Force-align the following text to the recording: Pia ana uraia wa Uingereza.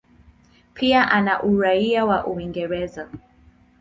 Pia 0.73 1.11
ana 1.11 1.43
uraia 1.43 2.05
wa 2.05 2.27
Uingereza. 2.27 3.09